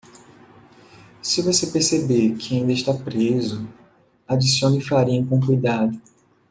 [1.21, 3.69] Se você perceber que ainda está preso,
[4.27, 5.95] adicione a farinha com cuidado.